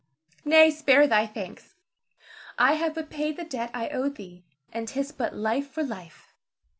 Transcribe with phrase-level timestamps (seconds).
[0.43, 1.75] Nay, spare thy thanks!
[2.57, 4.43] I have but paid the debt I owed thee,
[4.73, 6.33] and 'tis but life for life.